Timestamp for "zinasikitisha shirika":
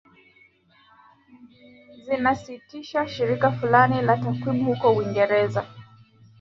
2.05-3.51